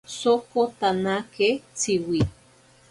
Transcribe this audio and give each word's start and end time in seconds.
Sokotanake 0.19 1.49
Tsiwi. 1.77 2.21